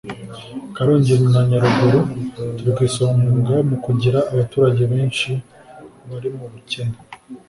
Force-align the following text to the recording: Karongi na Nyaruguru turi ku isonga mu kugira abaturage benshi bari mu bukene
Karongi 0.75 1.13
na 1.31 1.41
Nyaruguru 1.49 1.99
turi 2.55 2.71
ku 2.75 2.81
isonga 2.89 3.55
mu 3.69 3.77
kugira 3.85 4.19
abaturage 4.31 4.83
benshi 4.91 5.29
bari 6.09 6.29
mu 6.37 6.45
bukene 6.53 6.97